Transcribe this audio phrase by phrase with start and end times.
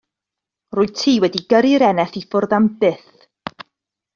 [0.77, 3.29] Rwyt ti wedi gyrru'r eneth i ffwrdd am byth.